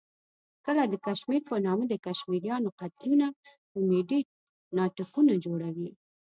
[0.65, 3.27] کله د کشمیر په نامه د کشمیریانو قتلونه
[3.71, 4.21] کومیډي
[4.77, 5.89] ناټکونه جوړوي.